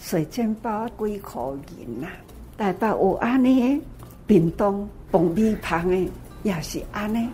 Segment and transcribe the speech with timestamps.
[0.00, 1.42] 水煎包几块
[1.78, 2.08] 银呐？
[2.56, 3.80] 台北有安尼，
[4.26, 6.10] 屏东爆米香的
[6.42, 7.28] 也是安尼，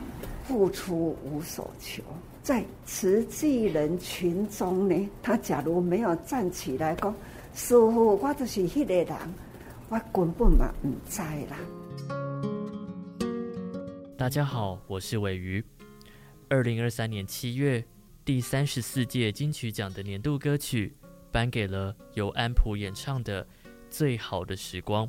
[0.44, 2.02] 付出无所求。
[2.42, 7.14] 在慈济人群中呢，他假如没有站起来讲，
[7.54, 9.16] 师傅，我就是迄个人，
[9.88, 11.56] 我根本嘛唔知啦。
[14.18, 15.64] 大家好，我是鮪鱼。
[16.48, 17.84] 二零二三年七月，
[18.24, 20.92] 第三十四届金曲奖的年度歌曲
[21.36, 23.44] 颁给了由安普演唱的
[23.90, 25.06] 《最好的时光》。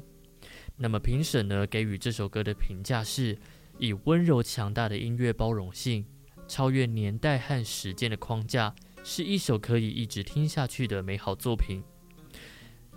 [0.76, 3.38] 那么评审呢，给予这首歌的评价是：
[3.80, 6.06] 以温柔强大的音乐包容性，
[6.46, 11.82] 超越年代和时间的框架，是一首可以一直听下去的美好作品。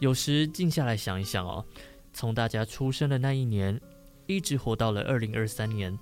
[0.01, 1.65] 有时静下来想一想哦，
[2.13, 3.81] 从大家出生的那一年，
[4.27, 5.97] 一直活到了二零二三年，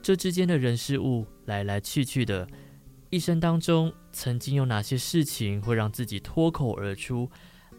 [0.00, 2.46] 这之间的人事物来来去去的。
[3.10, 7.30] 一生当中，曾经有哪些事情会让自己脱口而出？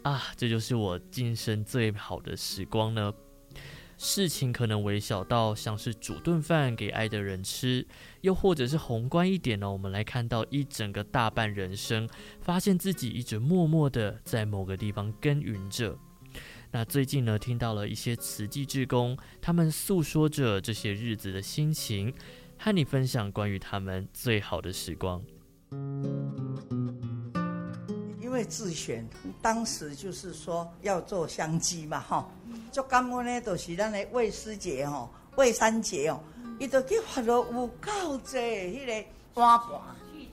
[0.03, 3.13] 啊，这就是我今生最好的时光呢？
[3.97, 7.85] 事情可能微小到像是煮顿饭给爱的人吃，
[8.21, 9.69] 又或者是宏观一点呢？
[9.69, 12.07] 我们来看到一整个大半人生，
[12.39, 15.99] 发现自己一直默默的在某个地方耕耘着。
[16.71, 22.13] 那最近呢，听到了一些慈济志工，他们诉说着这些日子的心情。
[22.57, 25.21] 和你分享关于他们最好的时光。
[28.43, 29.07] 自选，
[29.41, 32.27] 当时就是说要做香鸡嘛，哈，
[32.71, 36.19] 就感恩呢，都是咱的魏师姐哦，魏三姐哦，
[36.59, 39.69] 伊都去发了有够济迄个碗盘，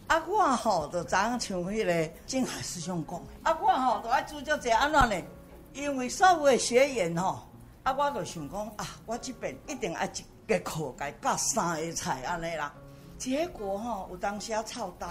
[0.08, 5.26] 啊，我吼就怎样像迄个净海师兄讲，啊，我吼都爱煮就这安怎呢？
[5.74, 7.46] 因为所有的学员吼，
[7.82, 10.10] 啊，我就想讲啊，我这边一定爱
[10.46, 12.72] 个课该教三个菜安尼啦，
[13.18, 15.10] 结果吼有当时啊臭大，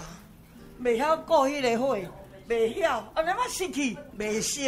[0.80, 1.96] 未晓顾迄个火，
[2.48, 4.60] 未晓啊那么失去，未熟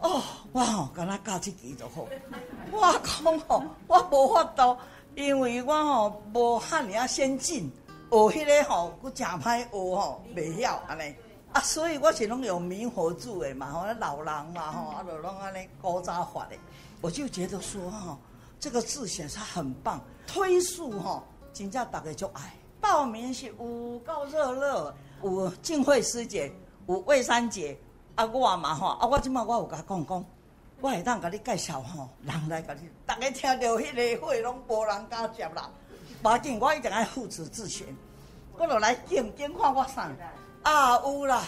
[0.00, 2.06] 哦，我吼跟他教一支就好。
[2.70, 4.76] 我讲吼，我无法度，
[5.14, 7.72] 因为我吼无汉尔啊先进，
[8.10, 11.14] 学迄个吼佫诚歹学吼，未晓安尼
[11.52, 16.56] 啊，所以我是拢用明火煮的嘛，吼老人嘛吼，啊就拢安尼古早法的，
[17.00, 18.18] 我就觉得说吼。
[18.58, 23.54] 这个自选是很棒，推数吼，真正大家就爱报名是有
[23.98, 26.50] 够热热，有静慧师姐，
[26.86, 27.78] 有魏三姐，
[28.14, 30.24] 啊我嘛吼，啊我今嘛我有甲讲讲，
[30.80, 35.70] 我会当甲你介绍吼，人来甲你，大家听到迄个会拢无人敢接啦，
[36.22, 37.86] 无要紧，我一定爱负责自选，
[38.56, 40.04] 我落来点点看我送，
[40.62, 41.42] 啊有啦，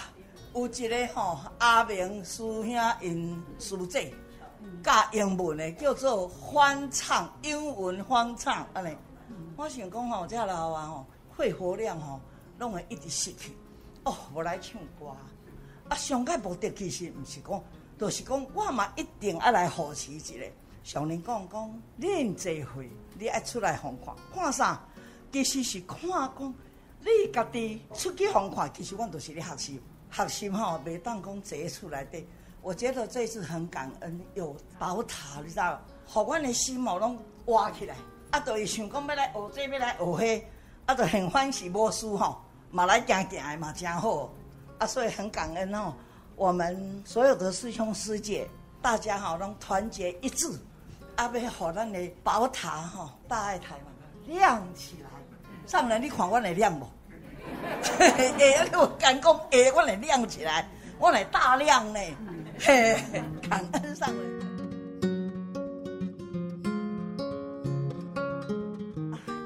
[0.54, 4.12] 有一个吼阿明师兄因师姐。
[4.82, 8.96] 教英文的叫做欢唱，英文欢唱安尼。
[9.56, 11.06] 我想讲吼，这老啊吼，
[11.36, 12.20] 肺活量吼，
[12.58, 13.56] 拢会一直失去。
[14.08, 15.08] 哦，我来唱歌，
[15.86, 17.62] 啊，上个目的其实毋是讲，
[17.98, 20.32] 就是讲我嘛一定要来扶持一下。
[20.82, 24.80] 上人讲讲，恁这回你爱出来红看，看啥？
[25.30, 26.54] 其实是看讲
[27.00, 29.80] 你家己出去红看，其实阮都是咧学习，
[30.10, 32.18] 学习吼，袂当讲坐出来的。
[32.62, 37.94] 我觉得这次很感恩，有宝塔，你知道，互阮的心毛拢挖起来，
[38.30, 40.42] 啊，都会想讲要来学这，要来学迄，
[40.86, 42.40] 啊，就很欢喜无输吼，
[42.70, 44.30] 嘛来行行的嘛真好，
[44.78, 45.94] 啊，所以很感恩哦，
[46.36, 48.48] 我们所有的师兄师姐，
[48.82, 50.48] 大家哈拢团结一致，
[51.16, 53.92] 啊，要好咱的宝塔哈大爱台嘛
[54.26, 55.08] 亮起来，
[55.66, 56.86] 上人你看我来亮不？
[57.98, 60.68] 哎，我敢讲，哎，我来亮起来，
[60.98, 62.00] 我来大亮呢。
[62.60, 63.00] 嘿，
[63.48, 64.38] 感恩上人。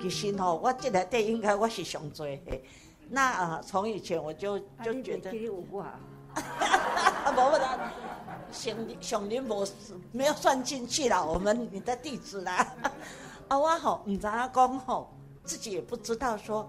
[0.02, 2.64] 其实吼，我这个对应该我是上最嘿。
[3.14, 5.30] 那啊，从以前我就就觉得，
[5.78, 6.00] 啊，
[7.26, 7.92] 不不的，
[8.50, 9.66] 上上林没
[10.12, 12.74] 没有算进去了，我们你的地址啦。
[13.48, 15.12] 啊，我吼，唔知阿公吼，
[15.44, 16.66] 自己也不知道说，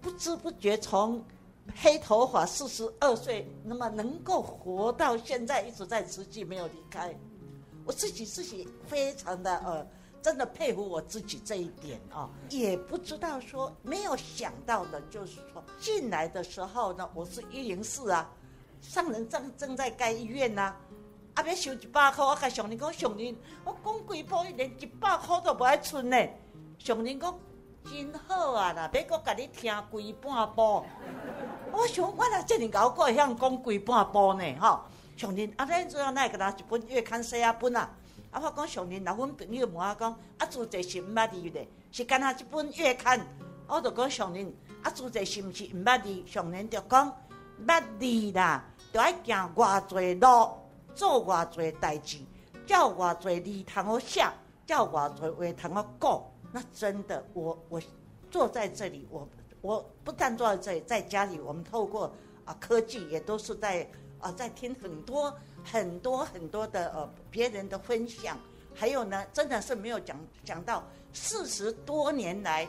[0.00, 1.24] 不知不觉从。
[1.82, 7.12] 黑头发，四十二岁，那么能够活到现在，一直在慈济没有离开，
[7.84, 9.84] 我自己自己非常的呃，
[10.26, 18.28] 真的佩服我自己这一点啊、也不知道说没有想到的，就是说进来的时候呢，我是一零四啊，
[18.80, 20.76] 上人正正在盖医院呐、啊，
[21.34, 26.16] 啊要收一百块，我跟上人讲上人，我讲几波连一百块都不爱存呢，
[26.76, 27.32] 上人讲。
[27.88, 28.88] 真好啊啦！
[28.88, 30.84] 别个甲你听规半部，
[31.70, 34.42] 我想我若这么搞过，会晓讲规半部呢？
[34.60, 34.80] 吼，
[35.16, 37.88] 上人啊，恁最后那个拿一本月刊写啊本啊？
[38.36, 41.66] 啊，我讲上人，若阮朋友问我讲，啊，主题是毋捌字咧？
[41.90, 43.18] 是干那一本月刊？
[43.66, 44.52] 我就讲上人，
[44.82, 46.22] 啊，主题是毋是毋捌字？
[46.30, 47.10] 上人就讲
[47.66, 48.62] 捌字啦，
[48.92, 50.50] 就爱行偌济路，
[50.94, 52.18] 做偌济代志，
[52.66, 54.22] 叫偌济字通好写，
[54.66, 56.22] 叫偌济话通好讲。
[56.52, 57.80] 那真的，我我
[58.30, 59.26] 坐在这里，我
[59.62, 62.12] 我不但坐在这里，在家里，我们透过
[62.44, 63.88] 啊科技，也都是在
[64.20, 65.34] 啊在听很多
[65.70, 68.38] 很多很多的呃别人的分享，
[68.74, 70.82] 还有呢，真的是没有讲讲到
[71.12, 72.66] 四十多年来，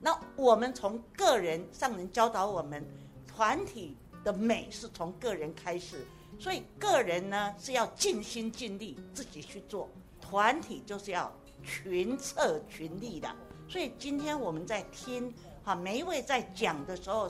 [0.00, 2.84] 那我们从个人上人教导我们，
[3.26, 6.04] 团体的美是从个人开始，
[6.38, 9.88] 所以个人呢是要尽心尽力自己去做，
[10.20, 11.30] 团体就是要。
[11.64, 13.28] 群策群力的，
[13.68, 15.34] 所以今天我们在听
[15.64, 17.28] 哈，每一位在讲的时候，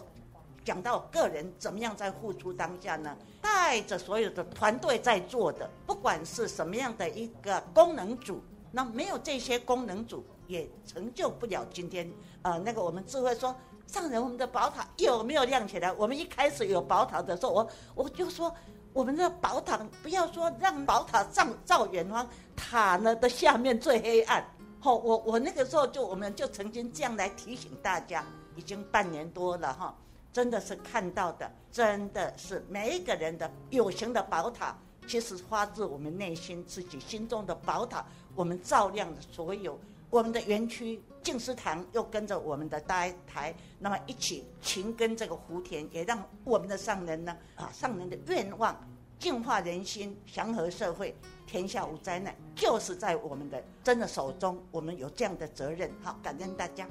[0.69, 3.17] 讲到个人怎么样在付出当下呢？
[3.41, 12.07] 带着所有的团队在做的，不管是什么样的一个功能组，那没有这些功能组，也成就不了今天。
[12.43, 13.57] 呃，那个我们智慧说，
[13.87, 15.91] 上人我们的宝塔有没有亮起来？
[15.95, 18.55] 我们一开始有宝塔的时候，我我就说。
[18.95, 22.27] 我们的宝塔，不要说让宝塔上照远方，
[22.57, 24.45] 塔呢的下面最黑暗。
[24.81, 28.25] 吼，我我那个时候就我们就曾经这样来提醒大家，
[28.57, 29.95] 已经半年多了哈，
[30.39, 34.73] 真的是看到的，真的是每一个人的有形的宝塔，
[35.05, 38.07] 其实发自我们内心自己心中的宝塔，
[38.37, 39.77] 我们照亮了所有。
[40.11, 48.81] 我们的园区静思堂又跟着我们的大爱台，那么一起勤耕这个福田，也让我们的上人呢啊，上人的愿望
[49.19, 51.13] 净化人心、祥和社会、
[51.49, 55.91] 天下无灾难，就是在我们的真的手中，我们有这样的责任。
[56.01, 56.87] 好，感恩大家。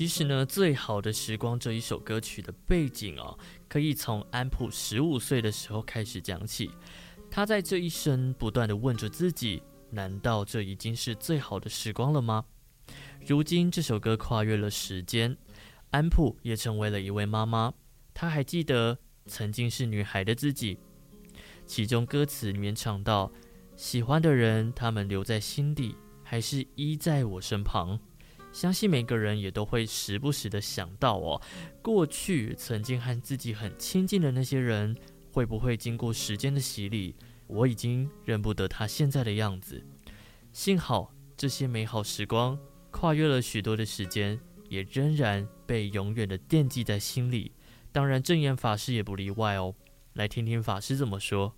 [0.00, 3.38] 其实呢，最好的时光这一首歌曲的背景哦，
[3.68, 6.70] 可以从安普十五岁的时候开始讲起。
[7.30, 12.46] 他在这一生不断地问着自己：难道这已经是最好的时光了吗？
[13.26, 15.36] 如今这首歌跨越了时间，
[15.90, 17.70] 安普也成为了一位妈妈。
[18.14, 20.78] 她还记得曾经是女孩的自己，
[21.66, 23.30] 其中歌词里面唱到：
[23.76, 25.94] 喜欢的人，他们留在心底，
[26.24, 28.00] 还是依在我身旁。
[28.52, 31.40] 相信每个人也都会时不时的想到哦，
[31.80, 34.96] 过去曾经和自己很亲近的那些人，
[35.32, 37.14] 会不会经过时间的洗礼，
[37.46, 39.84] 我已经认不得他现在的样子。
[40.52, 42.58] 幸好这些美好时光
[42.90, 44.38] 跨越了许多的时间，
[44.68, 47.52] 也仍然被永远的惦记在心里。
[47.92, 49.74] 当然，证言法师也不例外哦。
[50.14, 51.54] 来听听法师怎么说。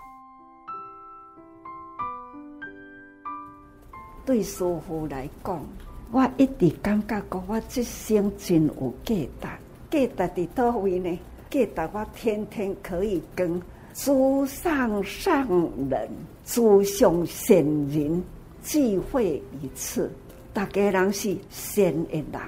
[4.25, 5.67] 对师父来讲。
[6.13, 9.49] 我一直感觉讲，我这生真有价值。
[9.91, 11.19] 价值在倒位呢？
[11.49, 13.61] 价值我天天可以跟
[13.95, 15.49] 诸上上
[15.89, 16.09] 人、
[16.45, 17.57] 诸上善
[17.89, 18.23] 人
[18.63, 20.11] 聚会一次。
[20.53, 22.41] 大家人是善的人，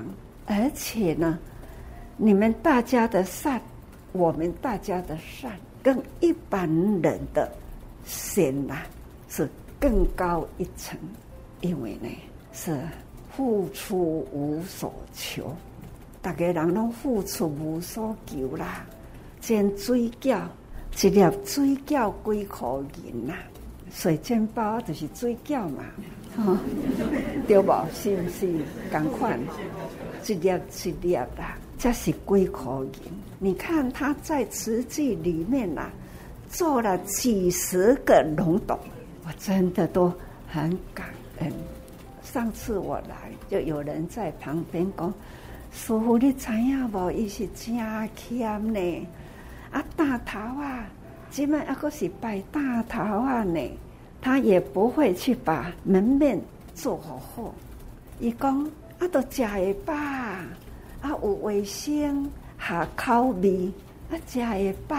[0.45, 1.39] 而且呢，
[2.19, 3.59] 你们大家的善，
[4.13, 5.51] 我们大家的善，
[5.83, 6.69] 跟一般
[7.01, 7.51] 人的
[8.05, 8.83] 善呐、
[9.31, 9.49] 是
[9.81, 10.99] 更高一层。
[11.63, 12.11] 因为呢，
[12.53, 12.79] 是。
[13.37, 15.55] 付出无所求，
[16.23, 18.85] 大家人拢付出无所求啦。
[19.41, 20.41] 煎水饺，
[21.03, 22.69] 一粒水饺几块
[23.05, 23.35] 银呐？
[23.93, 25.85] 水煎包就是水饺嘛，
[26.39, 26.59] 哦，
[27.47, 27.73] 对不？
[27.93, 28.53] 是不是？
[28.91, 29.39] 赶快，
[30.27, 30.49] 一粒
[30.85, 33.13] 一粒啦，这是几块银？
[33.39, 35.93] 你看他在瓷器里面呐、啊，
[36.51, 38.79] 做了几十个龙洞，
[39.27, 40.13] 我真的都
[40.49, 41.09] 很感
[41.41, 41.53] 恩。
[42.35, 45.15] 上次我来，就有人在旁边讲
[45.71, 47.09] ：“师傅，你知影无？
[47.13, 47.77] 伊是真
[48.17, 49.07] 谦呢。
[49.71, 50.85] 啊，大头啊，
[51.31, 53.61] 今麦还阁是拜大头啊呢。
[54.21, 56.37] 他也不会去把门面
[56.75, 57.55] 做好好。
[58.19, 60.49] 伊讲啊，都食会饱，啊
[61.05, 63.71] 有卫生，下口味，
[64.11, 64.97] 啊食会饱，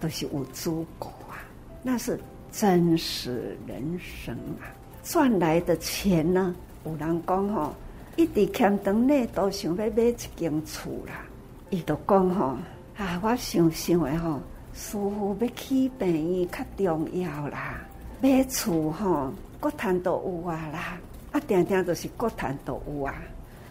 [0.00, 1.38] 都是有足够啊。
[1.80, 2.18] 那是
[2.50, 4.66] 真实人生啊。”
[5.02, 6.54] 赚来的钱呢？
[6.84, 7.74] 有人讲吼，
[8.16, 11.24] 一直欠当呢，都想要买一间厝啦。
[11.70, 12.56] 伊都讲吼，
[12.96, 14.40] 啊，我想想的吼，
[14.74, 17.80] 师傅要起病院较重要啦。
[18.20, 20.98] 买厝吼，国坛都有啊啦，
[21.32, 23.14] 啊，定定都是国坛都有啊。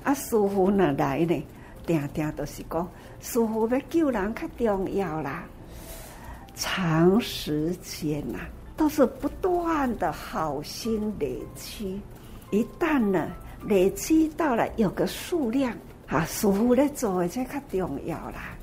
[0.04, 1.46] 啊，师傅若来呢？
[1.86, 2.88] 定定都是讲，
[3.22, 5.44] 师傅要救人较重要啦。
[6.56, 8.40] 长时间呐。
[8.80, 12.00] 都是不断的好心累积，
[12.50, 13.28] 一旦呢
[13.66, 15.76] 累积到了有个数量，
[16.08, 18.56] 啊，师父咧做的这较重要啦。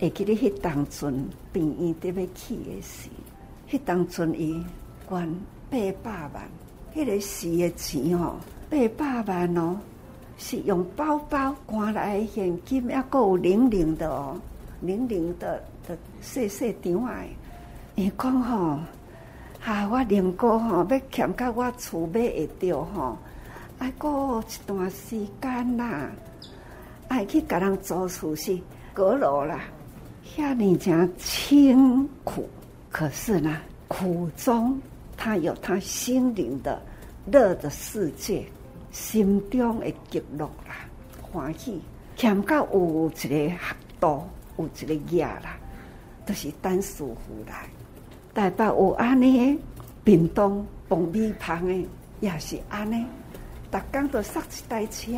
[0.00, 3.08] 会记得迄当阵病院得要起的时，
[3.70, 4.60] 迄当阵伊
[5.08, 5.32] 捐
[5.70, 6.48] 八百万，
[6.92, 8.34] 迄个时的钱哦，
[8.98, 9.78] 八百万哦，
[10.38, 14.36] 是用包包换来的现金，还够有零零的哦，
[14.80, 17.22] 零零的的细细张啊。
[17.94, 18.80] 伊讲吼，
[19.64, 23.16] 啊，我零哥吼要欠到我厝买会到吼，
[23.78, 26.10] 还够一段时间啦，
[27.06, 28.58] 爱去甲人做厝是
[28.92, 29.60] 阁楼啦，
[30.36, 32.48] 遐尼正清苦，
[32.90, 34.80] 可是呢，苦中
[35.16, 36.82] 他有他心灵的
[37.26, 38.44] 乐的世界，
[38.90, 40.74] 心中的极乐啦，
[41.20, 41.80] 欢喜
[42.16, 44.26] 欠到有一个合度，
[44.56, 45.56] 有一个业啦，
[46.26, 47.14] 都、就是等师傅
[47.46, 47.68] 来。
[48.34, 49.58] 台北有安尼，
[50.04, 51.86] 屏东爆米香的
[52.20, 53.04] 也是安尼，
[53.70, 55.12] 逐工都塞一台车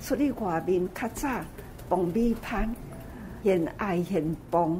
[0.00, 1.28] 出去外面，较早
[1.86, 2.74] 爆米香，
[3.44, 4.70] 现爱现爆，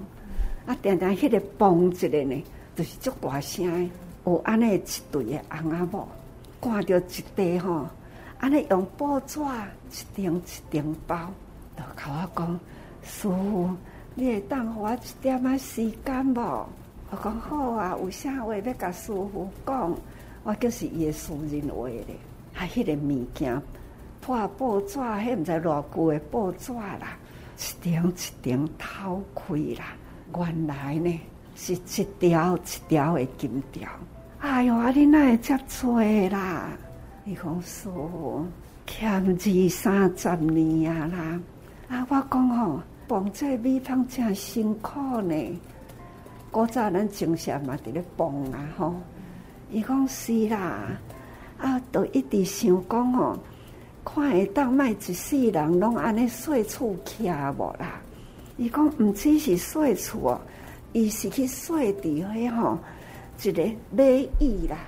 [0.65, 2.45] 啊，定定迄个爆一个呢，
[2.75, 3.91] 就是足大声的。
[4.25, 6.09] 有安尼一对的翁仔某，
[6.59, 7.87] 挂着一块吼，
[8.39, 11.31] 安尼用报纸一张一张包，
[11.77, 12.61] 就甲我讲，
[13.03, 13.71] 师父，
[14.15, 16.67] 你会当互我一点仔时间无？
[17.11, 19.95] 我讲好啊，有啥话要甲师傅讲？
[20.45, 22.05] 我就是伊的私人话咧。
[22.55, 23.61] 啊，迄个物件
[24.21, 27.17] 破报纸，迄毋知偌久的报纸啦，
[27.57, 29.95] 一张一张偷开啦。
[30.37, 31.21] 原来呢
[31.55, 33.89] 是一条一条的金条。
[34.41, 36.71] 哎哟，啊，你哪会遮多啦？
[37.25, 38.47] 伊讲师傅
[38.87, 41.41] 欠二三十年啊啦。
[41.89, 45.35] 啊，我讲吼，绑这米香真辛苦呢。
[46.51, 48.95] 古早咱种下嘛，伫咧蹦啊吼！
[49.71, 50.99] 伊讲是啦，
[51.59, 53.39] 啊，都一直想讲吼，
[54.05, 58.01] 看会当卖一世人拢安尼细厝徛无啦。
[58.57, 60.41] 伊讲毋只是细厝哦，
[60.93, 62.79] 伊是去细伫迄吼
[63.43, 64.79] 一个礼仪啦，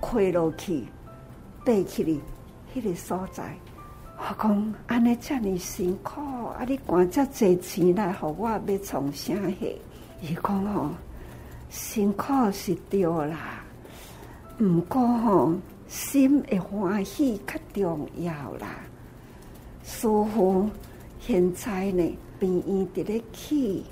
[0.00, 0.84] 开落去，
[1.64, 2.20] 爬起哩
[2.74, 3.54] 迄个所在。
[4.18, 9.76] 我讲安尼遮尔辛苦，啊，你管遮济钱来，互我要从啥去？
[10.26, 10.88] 伊讲吼，
[11.68, 13.62] 辛苦是对啦，
[14.58, 15.52] 毋过吼
[15.86, 18.68] 心会欢喜较重要啦。
[19.82, 20.70] 师父
[21.20, 23.84] 现在呢，病院伫咧起，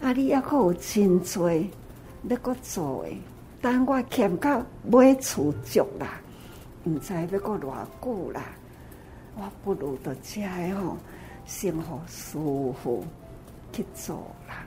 [0.00, 3.18] 啊，你抑搁有真多要搁做诶。
[3.60, 6.18] 等我欠到买厝足啦，
[6.84, 8.42] 毋知要搁偌久啦。
[9.36, 10.96] 我不如着遮个吼，
[11.44, 12.38] 先互师
[12.82, 13.04] 父
[13.70, 14.16] 去做
[14.48, 14.64] 啦。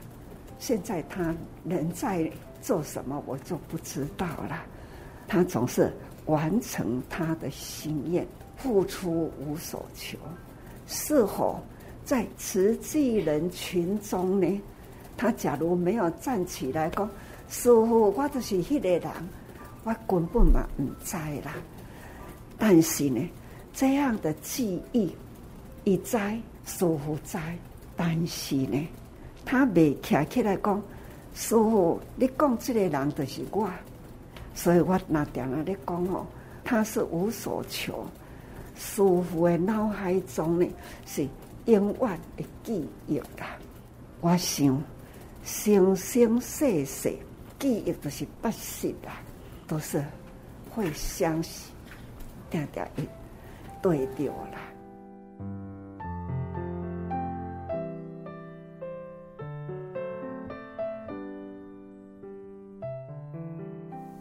[0.62, 4.62] 现在他人在做什么，我就不知道了。
[5.26, 5.92] 他总是
[6.26, 8.24] 完成他的心愿，
[8.56, 10.16] 付出无所求。
[10.86, 11.60] 是否
[12.04, 14.60] 在慈济人群中呢？
[15.16, 17.10] 他假如没有站起来讲
[17.50, 19.10] ：“师傅，我就是迄个人，
[19.82, 21.56] 我根本嘛唔知啦。”
[22.56, 23.28] 但是呢，
[23.72, 25.12] 这样的记忆
[25.82, 27.58] 一在，师父在，
[27.96, 28.86] 但是呢。
[29.44, 30.82] 他未站起来讲，
[31.34, 33.68] 师父，你讲这个人就是我，
[34.54, 36.26] 所以我那点啊，你讲哦，
[36.64, 38.06] 他是无所求。
[38.74, 40.66] 师父的脑海中呢，
[41.04, 41.28] 是
[41.66, 43.56] 永远的记忆啦。
[44.20, 44.82] 我想
[45.44, 47.12] 生生世世
[47.58, 49.12] 记忆都是不息啦，
[49.68, 50.02] 都是
[50.70, 51.70] 会相信，
[52.48, 53.02] 点点一
[53.82, 54.71] 对掉啦。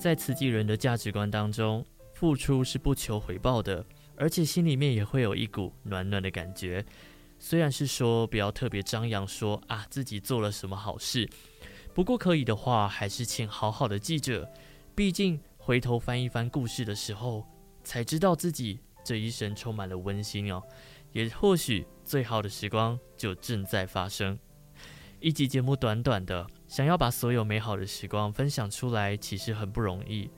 [0.01, 6.84] 在慈济人的价值观当中，付出是不求回报的，而且心里面也会有一股暖暖的感觉。
[7.38, 11.29] 虽然是说不要特别张扬说啊自己做了什么好事，
[11.93, 14.51] 不过可以的话，还是请好好的记着。
[14.96, 17.46] 毕竟回头翻一翻故事的时候，
[17.84, 20.63] 才知道自己这一生充满了温馨哦。
[21.12, 24.36] 也或许最好的时光就正在发生。
[25.20, 26.48] 一集节目短短的。
[26.71, 30.31] 想要把所有美好的时光分享出来，其实很不容易。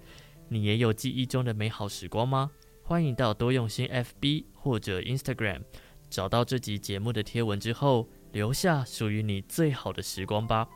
[0.48, 2.50] 你也有记忆中的美好时光吗？
[2.82, 5.62] 欢迎到多用心 FB 或者 Instagram
[6.10, 10.68] 找到这集节目的贴文之后，留下属于你最好的时光吧。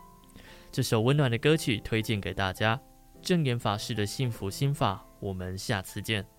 [0.72, 2.80] 这首温暖的歌曲推荐给大家，
[3.24, 5.04] 证严法师的幸福心法。
[5.20, 6.37] 我们下次见。